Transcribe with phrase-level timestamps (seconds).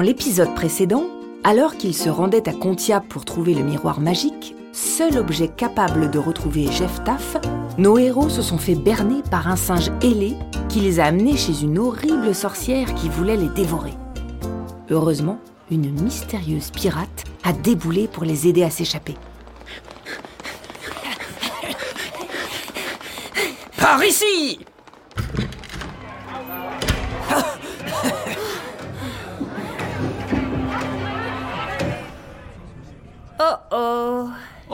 [0.00, 1.04] l'épisode précédent,
[1.44, 6.18] alors qu'ils se rendaient à Contia pour trouver le miroir magique, seul objet capable de
[6.18, 7.36] retrouver Jeff Taff,
[7.76, 10.34] nos héros se sont fait berner par un singe ailé
[10.68, 13.94] qui les a amenés chez une horrible sorcière qui voulait les dévorer.
[14.90, 15.38] Heureusement,
[15.70, 19.16] une mystérieuse pirate a déboulé pour les aider à s'échapper.
[23.76, 24.58] Par ici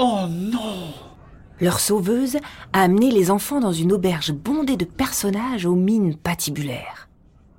[0.01, 0.93] oh non
[1.61, 2.37] Leur sauveuse
[2.73, 7.09] a amené les enfants dans une auberge bondée de personnages aux mines patibulaires.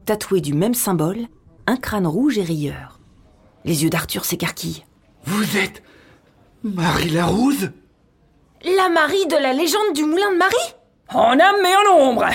[0.05, 1.27] Tatoués du même symbole,
[1.67, 2.99] un crâne rouge et rieur.
[3.63, 4.83] Les yeux d'Arthur s'écarquillent.
[5.25, 5.83] Vous êtes
[6.63, 7.71] Marie Larouze?
[8.63, 10.75] La Marie de la légende du moulin de Marie?
[11.13, 12.29] En âme et en ombre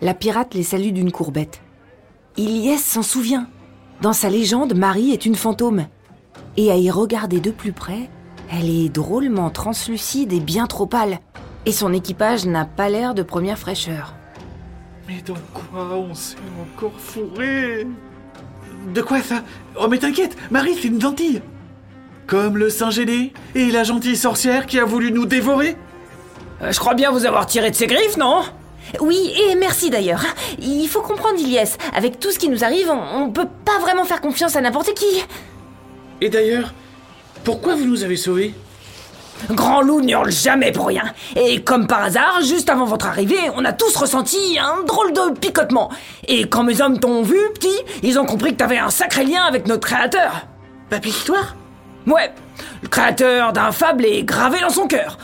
[0.00, 1.60] La pirate les salue d'une courbette.
[2.36, 3.48] Ilyes s'en souvient.
[4.00, 5.86] Dans sa légende, Marie est une fantôme.
[6.56, 8.08] Et à y regarder de plus près,
[8.50, 11.18] elle est drôlement translucide et bien trop pâle.
[11.66, 14.14] Et son équipage n'a pas l'air de première fraîcheur.
[15.08, 17.86] Mais dans quoi on s'est encore fourré?
[18.94, 19.42] De quoi ça?
[19.78, 21.42] Oh mais t'inquiète, Marie c'est une gentille
[22.26, 25.76] Comme le singe ailé et la gentille sorcière qui a voulu nous dévorer
[26.62, 28.42] Euh, Je crois bien vous avoir tiré de ses griffes, non?
[29.00, 30.24] Oui, et merci d'ailleurs.
[30.58, 34.04] Il faut comprendre, Ilyes, avec tout ce qui nous arrive, on, on peut pas vraiment
[34.04, 35.24] faire confiance à n'importe qui.
[36.20, 36.72] Et d'ailleurs,
[37.44, 38.54] pourquoi vous nous avez sauvés?
[39.50, 41.04] Grand loup n'hurle jamais pour rien.
[41.34, 45.38] Et comme par hasard, juste avant votre arrivée, on a tous ressenti un drôle de
[45.38, 45.90] picotement.
[46.28, 49.44] Et quand mes hommes t'ont vu, petit, ils ont compris que t'avais un sacré lien
[49.44, 50.46] avec notre créateur.
[50.90, 51.56] Papy Histoire
[52.06, 52.32] Ouais,
[52.82, 55.18] le créateur d'un fable est gravé dans son cœur.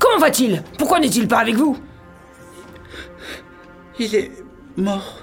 [0.00, 0.62] Comment va-t-il?
[0.78, 1.76] Pourquoi n'est-il pas avec vous?
[3.98, 4.30] Il est
[4.76, 5.18] mort.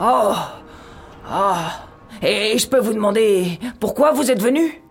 [0.00, 0.34] Oh
[1.28, 1.86] Ah
[2.24, 4.82] Et je peux vous demander pourquoi vous êtes venu?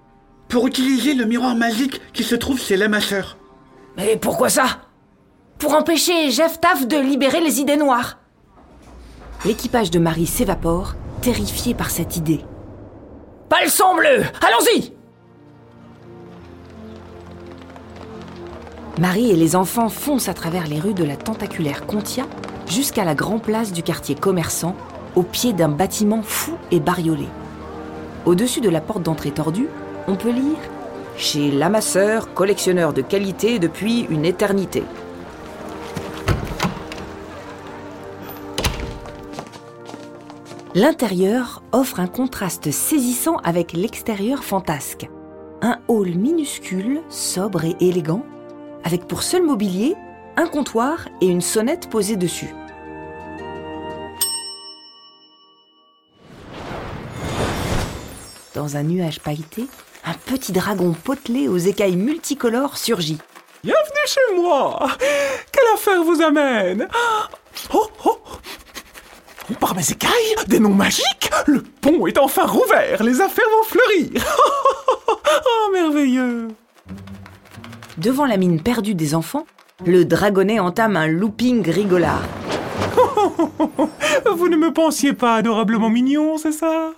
[0.49, 3.38] Pour utiliser le miroir magique qui se trouve chez l'amasseur.
[3.97, 4.66] Mais pourquoi ça?
[5.57, 8.19] Pour empêcher Jeff Taff de libérer les idées noires.
[9.45, 12.41] L'équipage de Marie s'évapore, terrifié par cette idée.
[13.50, 14.94] Pas le sang bleu Allons-y
[19.00, 22.25] Marie et les enfants foncent à travers les rues de la tentaculaire Contia
[22.67, 24.75] jusqu'à la grande place du quartier commerçant,
[25.16, 27.28] au pied d'un bâtiment fou et bariolé.
[28.25, 29.68] Au-dessus de la porte d'entrée tordue,
[30.07, 30.57] on peut lire
[31.18, 34.84] Chez l'amasseur, collectionneur de qualité depuis une éternité.
[40.75, 45.07] L'intérieur offre un contraste saisissant avec l'extérieur fantasque.
[45.62, 48.25] Un hall minuscule, sobre et élégant,
[48.84, 49.95] avec pour seul mobilier
[50.35, 52.56] un comptoir et une sonnette posée dessus.
[58.53, 59.66] Dans un nuage pailleté,
[60.06, 63.18] un petit dragon potelé aux écailles multicolores surgit.
[63.64, 64.90] Bienvenue chez moi.
[65.52, 66.88] Quelle affaire vous amène?
[67.74, 68.19] Oh, oh.
[69.59, 71.31] Par mes écailles, des noms magiques.
[71.47, 74.24] Le pont est enfin rouvert, les affaires vont fleurir.
[75.46, 76.50] Oh, merveilleux.
[77.97, 79.47] Devant la mine perdue des enfants,
[79.86, 82.22] le dragonnet entame un looping rigolard.
[84.35, 86.91] Vous ne me pensiez pas adorablement mignon, c'est ça?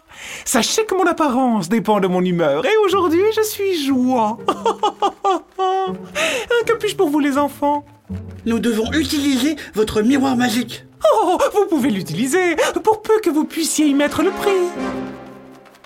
[0.46, 4.38] Sachez que mon apparence dépend de mon humeur, et aujourd'hui je suis joie
[6.66, 7.85] Que puis-je pour vous les enfants?
[8.46, 10.85] Nous devons utiliser votre miroir magique.
[11.14, 14.52] Oh, vous pouvez l'utiliser, pour peu que vous puissiez y mettre le prix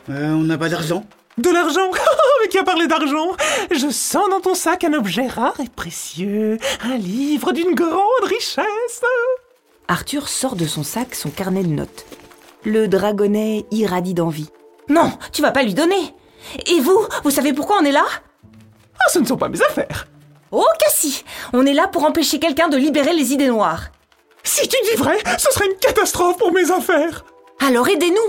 [0.09, 1.03] Euh, on n'a pas d'argent.
[1.37, 1.90] De l'argent?
[2.41, 3.29] Mais qui a parlé d'argent?
[3.72, 9.02] Je sens dans ton sac un objet rare et précieux, un livre d'une grande richesse.
[9.90, 12.06] Arthur sort de son sac son carnet de notes.
[12.64, 14.50] Le dragonnet irradie d'envie.
[14.88, 16.14] Non, tu vas pas lui donner.
[16.68, 18.06] Et vous, vous savez pourquoi on est là?
[19.00, 20.08] Ah, ce ne sont pas mes affaires.
[20.52, 23.86] Oh que si On est là pour empêcher quelqu'un de libérer les idées noires.
[24.44, 27.26] Si tu dis vrai, ce serait une catastrophe pour mes affaires.
[27.59, 28.20] Alors aidez-nous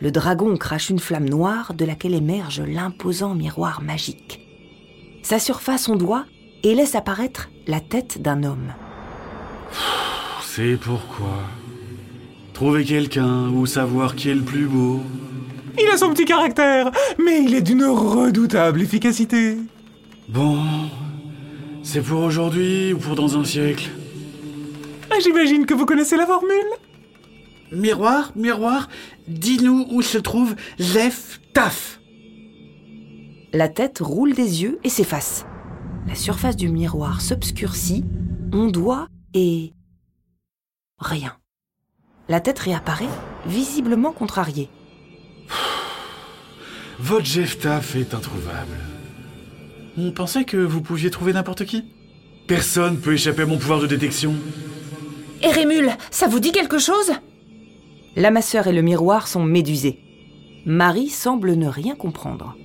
[0.00, 4.40] Le dragon crache une flamme noire de laquelle émerge l'imposant miroir magique.
[5.22, 6.26] Sa surface ondoie
[6.64, 8.72] et laisse apparaître la tête d'un homme.
[10.42, 11.44] C'est pourquoi?
[12.54, 15.00] Trouver quelqu'un ou savoir qui est le plus beau.
[15.78, 19.56] Il a son petit caractère, mais il est d'une redoutable efficacité.
[20.28, 20.58] Bon.
[21.82, 23.90] C'est pour aujourd'hui ou pour dans un siècle?
[25.10, 26.48] Ah, J'imagine que vous connaissez la formule.
[27.72, 28.88] Miroir, miroir,
[29.28, 32.00] dis-nous où se trouve Zef Taf.
[33.52, 35.44] La tête roule des yeux et s'efface.
[36.06, 38.04] La surface du miroir s'obscurcit,
[38.52, 39.72] ondoie et
[40.98, 41.36] rien.
[42.28, 43.08] La tête réapparaît,
[43.46, 44.68] visiblement contrariée.
[46.98, 48.76] Votre Jeff-Taff est introuvable.
[49.96, 51.84] On pensait que vous pouviez trouver n'importe qui.
[52.46, 54.34] Personne peut échapper à mon pouvoir de détection.
[55.42, 57.12] Erémule, ça vous dit quelque chose?
[58.16, 59.98] La masseur et le miroir sont médusés.
[60.66, 62.56] Marie semble ne rien comprendre.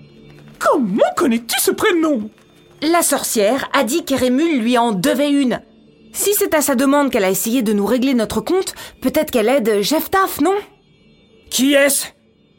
[0.59, 2.30] Comment connais-tu ce prénom?
[2.81, 5.59] La sorcière a dit qu'Erémule lui en devait une.
[6.13, 9.49] Si c'est à sa demande qu'elle a essayé de nous régler notre compte, peut-être qu'elle
[9.49, 10.55] aide Jeff-Taff, non?
[11.49, 12.07] Qui est-ce?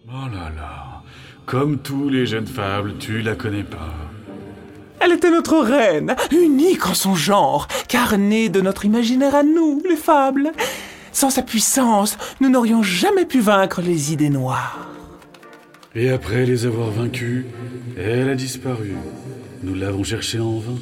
[0.09, 1.03] Oh là là.
[1.47, 3.95] Comme tous les jeunes fables, tu la connais pas.
[5.01, 9.83] Elle était notre reine, unique en son genre, car née de notre imaginaire à nous,
[9.89, 10.53] les fables.
[11.13, 14.90] Sans sa puissance, nous n'aurions jamais pu vaincre les idées noires.
[15.95, 17.45] Et après les avoir vaincus,
[17.99, 18.95] elle a disparu.
[19.65, 20.79] Nous l'avons cherchée en vain.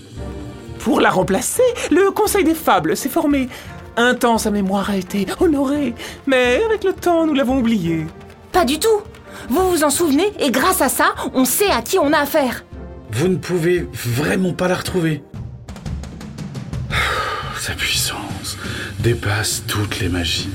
[0.80, 3.48] Pour la remplacer, le Conseil des Fables s'est formé.
[3.96, 5.94] Un temps, sa mémoire a été honorée,
[6.26, 8.06] mais avec le temps, nous l'avons oubliée.
[8.52, 9.00] Pas du tout
[9.48, 12.64] Vous vous en souvenez et grâce à ça, on sait à qui on a affaire.
[13.10, 15.22] Vous ne pouvez vraiment pas la retrouver.
[17.58, 18.58] Sa puissance
[19.00, 20.50] dépasse toutes les magies.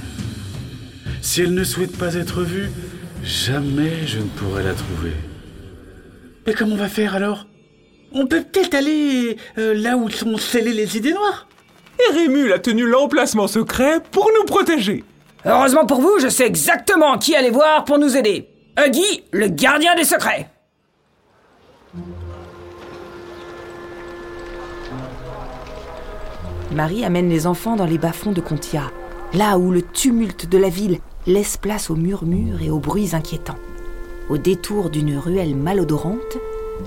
[1.21, 2.69] Si elle ne souhaite pas être vue,
[3.23, 5.13] jamais je ne pourrai la trouver.
[6.45, 7.47] Mais comment on va faire alors?
[8.11, 11.47] On peut peut-être aller euh, là où sont scellées les idées noires
[11.99, 15.03] Et Rémul a tenu l'emplacement secret pour nous protéger.
[15.45, 18.47] Heureusement pour vous, je sais exactement qui aller voir pour nous aider.
[18.77, 20.49] Huggy, le gardien des secrets.
[26.71, 28.91] Marie amène les enfants dans les bas-fonds de Contia,
[29.33, 33.59] là où le tumulte de la ville laisse place aux murmures et aux bruits inquiétants.
[34.29, 36.37] Au détour d'une ruelle malodorante,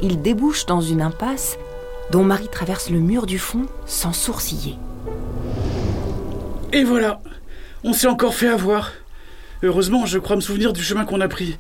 [0.03, 1.59] ils débouchent dans une impasse
[2.11, 4.79] dont Marie traverse le mur du fond sans sourciller.
[6.73, 7.21] Et voilà
[7.85, 8.93] On s'est encore fait avoir.
[9.63, 11.59] Heureusement, je crois me souvenir du chemin qu'on a pris.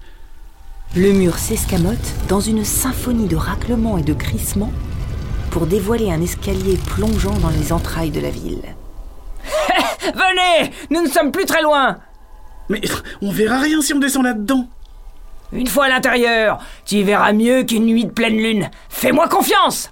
[0.94, 4.72] Le mur s'escamote dans une symphonie de raclements et de crissements
[5.50, 8.62] pour dévoiler un escalier plongeant dans les entrailles de la ville.
[10.02, 11.98] Venez, nous ne sommes plus très loin.
[12.68, 12.80] Mais
[13.22, 14.68] on verra rien si on descend là-dedans.
[15.52, 18.70] Une fois à l'intérieur, tu verras mieux qu'une nuit de pleine lune.
[18.88, 19.90] Fais-moi confiance.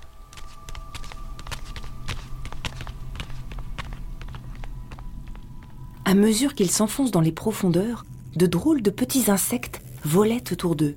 [6.05, 8.05] À mesure qu'ils s'enfoncent dans les profondeurs,
[8.37, 10.97] de drôles de petits insectes volaient autour d'eux.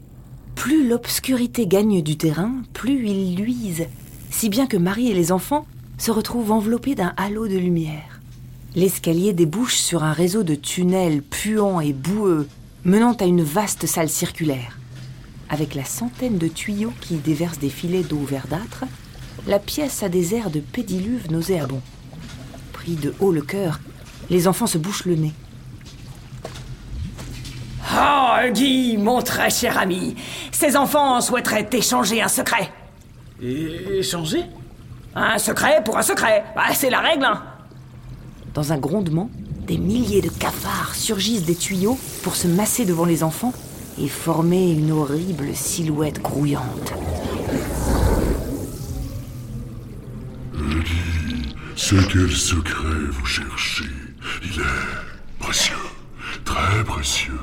[0.56, 3.88] Plus l'obscurité gagne du terrain, plus ils luisent,
[4.32, 5.66] si bien que Marie et les enfants
[5.98, 8.17] se retrouvent enveloppés d'un halo de lumière.
[8.76, 12.48] L'escalier débouche sur un réseau de tunnels puants et boueux,
[12.84, 14.78] menant à une vaste salle circulaire.
[15.50, 18.84] Avec la centaine de tuyaux qui déversent des filets d'eau verdâtre,
[19.48, 21.82] la pièce a des airs de pédiluve nauséabond.
[22.74, 23.80] Pris de haut le cœur,
[24.30, 25.34] les enfants se bouchent le nez.
[27.96, 30.16] Oh, Huggy, mon très cher ami,
[30.52, 32.72] ces enfants souhaiteraient échanger un secret.
[33.42, 34.44] Et échanger?
[35.16, 36.44] Un secret pour un secret.
[36.56, 37.26] Bah, c'est la règle.
[37.26, 37.42] hein.
[38.58, 39.30] Dans un grondement,
[39.68, 43.54] des milliers de cafards surgissent des tuyaux pour se masser devant les enfants
[44.02, 46.92] et former une horrible silhouette grouillante.
[51.76, 53.92] C'est quel secret vous cherchez?
[54.42, 55.76] Il est précieux,
[56.44, 57.40] très précieux.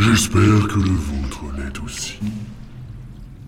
[0.00, 2.18] J'espère que le vôtre l'est aussi.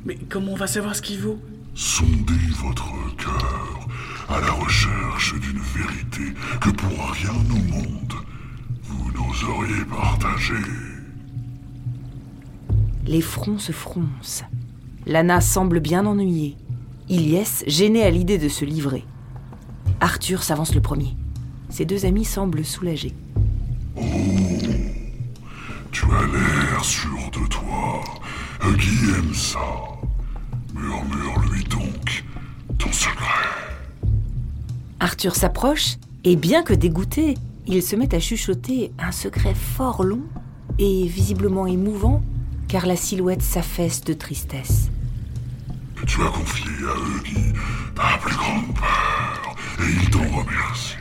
[0.06, 1.38] Mais comment on va savoir ce qu'il vaut?
[1.75, 2.32] Sondez
[2.62, 3.88] votre cœur
[4.28, 8.14] à la recherche d'une vérité que pour rien au monde
[8.83, 10.54] vous n'oseriez partager.
[13.07, 14.45] Les fronts se froncent.
[15.07, 16.57] Lana semble bien ennuyée.
[17.09, 19.04] Ilyes, gêné à l'idée de se livrer.
[20.00, 21.14] Arthur s'avance le premier.
[21.69, 23.14] Ses deux amis semblent soulagés.
[25.93, 28.02] Tu as l'air sûr de toi.
[28.62, 29.59] Huggy aime ça.
[30.75, 32.25] Murmure-lui donc
[32.78, 33.63] ton secret.
[35.04, 37.34] Arthur s'approche et bien que dégoûté,
[37.66, 40.23] il se met à chuchoter un secret fort long
[40.78, 42.23] et visiblement émouvant
[42.68, 44.88] car la silhouette s'affaisse de tristesse.
[46.06, 47.52] Tu as confié à Huggy
[47.94, 50.96] ta plus grande peur et il t'en remercie.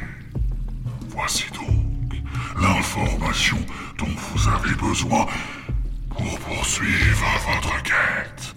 [1.07, 2.21] Voici donc
[2.61, 3.57] l'information
[3.99, 5.27] dont vous avez besoin
[6.09, 8.53] pour poursuivre votre quête.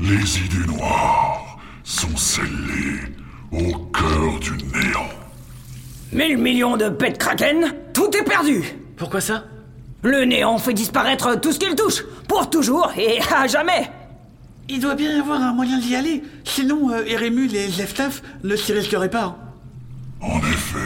[0.00, 3.19] Les idées noires sont scellées
[3.52, 5.08] au cœur du néant.
[6.12, 8.62] Mille millions de pets kraken, tout est perdu.
[8.96, 9.44] Pourquoi ça?
[10.02, 13.90] Le néant fait disparaître tout ce qu'il touche, pour toujours et à jamais.
[14.68, 16.22] Il doit bien y avoir un moyen d'y aller.
[16.44, 19.36] Sinon, euh, Eremul et Jeftaf ne s'y risqueraient pas.
[20.20, 20.78] En effet,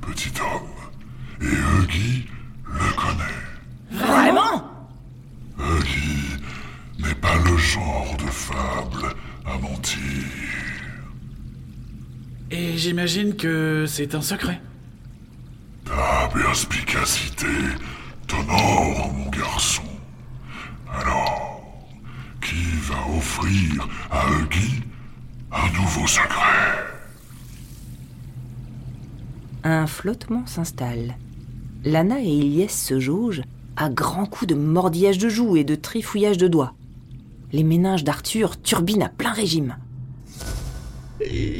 [0.00, 1.42] petit homme.
[1.42, 2.26] Et Huggy
[2.64, 3.38] le connaît.
[3.90, 4.70] Vraiment?
[5.58, 6.36] Huggy
[7.00, 10.27] n'est pas le genre de fable à mentir.
[12.50, 14.60] Et j'imagine que c'est un secret.
[15.84, 17.46] Ta perspicacité
[18.26, 19.82] t'honore, mon garçon.
[20.90, 21.60] Alors,
[22.40, 24.82] qui va offrir à Huggy
[25.52, 26.84] un nouveau secret?
[29.64, 31.16] Un flottement s'installe.
[31.84, 33.42] Lana et Ilyes se jaugent
[33.76, 36.74] à grands coups de mordillage de joues et de trifouillage de doigts.
[37.52, 39.76] Les méninges d'Arthur turbinent à plein régime.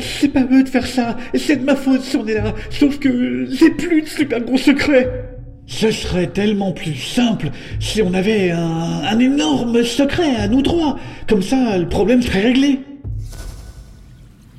[0.01, 2.99] C'est pas eux de faire ça, c'est de ma faute si on est là, sauf
[2.99, 5.37] que j'ai plus de super gros secret.
[5.67, 7.51] Ce serait tellement plus simple
[7.81, 10.97] si on avait un, un énorme secret à nous trois,
[11.29, 12.81] comme ça le problème serait réglé.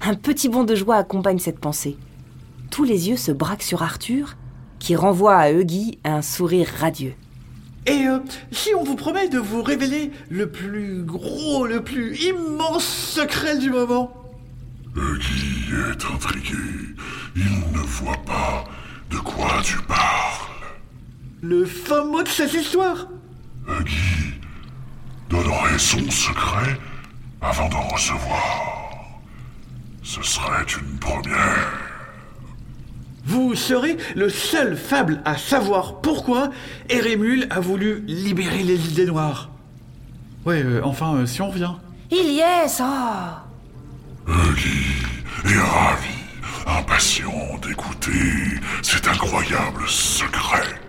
[0.02, 1.98] Un petit bond de joie accompagne cette pensée.
[2.70, 4.38] Tous les yeux se braquent sur Arthur,
[4.80, 7.14] qui renvoie à Huggy un sourire radieux.
[7.86, 8.20] Et euh,
[8.52, 13.72] si on vous promet de vous révéler le plus gros, le plus immense secret du
[13.72, 14.12] moment
[15.00, 16.58] Huggy est intrigué.
[17.36, 18.66] Il ne voit pas
[19.10, 20.50] de quoi tu parles.
[21.42, 23.08] Le fin mot de cette histoire
[23.68, 24.34] Huggy
[25.30, 26.78] donnerait son secret
[27.42, 28.90] avant d'en recevoir.
[30.04, 31.72] Ce serait une première.
[33.26, 36.50] Vous serez le seul fable à savoir pourquoi
[36.90, 39.50] Erémule a voulu libérer les idées noires.
[40.46, 41.74] Ouais, euh, enfin, euh, si on revient.
[42.12, 43.49] Ilyes, oh
[44.30, 45.02] Huggy
[45.46, 46.20] est ravi,
[46.68, 50.80] impatient d'écouter cet incroyable secret.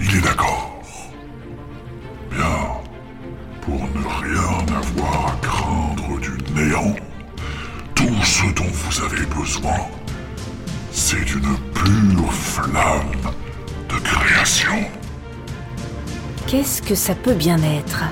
[0.00, 0.82] Il est d'accord.
[2.30, 2.44] Bien,
[3.62, 6.94] pour ne rien avoir à craindre du néant,
[7.94, 9.78] tout ce dont vous avez besoin,
[10.92, 13.32] c'est d'une pure flamme
[13.88, 14.84] de création.
[16.46, 18.04] Qu'est-ce que ça peut bien être?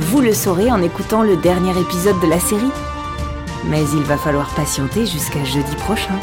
[0.00, 2.70] Vous le saurez en écoutant le dernier épisode de la série?
[3.64, 6.18] Mais il va falloir patienter jusqu'à jeudi prochain.